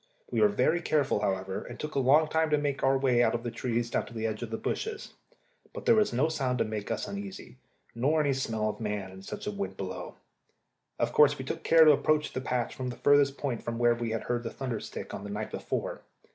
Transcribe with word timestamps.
We 0.31 0.41
were 0.41 0.47
very 0.47 0.81
careful, 0.81 1.19
however, 1.19 1.63
and 1.63 1.79
took 1.79 1.93
a 1.93 1.99
long 1.99 2.27
time 2.27 2.49
to 2.49 2.57
make 2.57 2.81
our 2.81 2.97
way 2.97 3.21
out 3.21 3.35
of 3.35 3.43
the 3.43 3.51
trees 3.51 3.91
down 3.91 4.07
to 4.07 4.15
the 4.15 4.25
edge 4.25 4.41
of 4.41 4.49
the 4.49 4.57
bushes; 4.57 5.13
but 5.75 5.85
there 5.85 5.93
was 5.93 6.11
no 6.11 6.27
sound 6.27 6.57
to 6.57 6.63
make 6.65 6.89
us 6.89 7.07
uneasy, 7.07 7.57
nor 7.93 8.19
any 8.19 8.33
smell 8.33 8.67
of 8.67 8.79
man 8.79 9.11
in 9.11 9.21
such 9.21 9.45
wind 9.45 9.73
as 9.73 9.77
blew. 9.77 10.15
Of 10.97 11.13
course 11.13 11.37
we 11.37 11.45
took 11.45 11.61
care 11.61 11.85
to 11.85 11.91
approach 11.91 12.33
the 12.33 12.41
patch 12.41 12.79
at 12.79 12.89
the 12.89 12.95
furthest 12.95 13.37
point 13.37 13.61
from 13.61 13.77
where 13.77 13.93
we 13.93 14.09
had 14.09 14.23
heard 14.23 14.41
the 14.41 14.49
thunder 14.49 14.79
stick 14.79 15.13
on 15.13 15.23
the 15.23 15.29
night 15.29 15.51
before. 15.51 16.01